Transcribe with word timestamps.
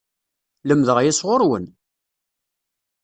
Lemdeɣ 0.67 0.97
aya 0.97 1.13
sɣur-wen! 1.19 1.65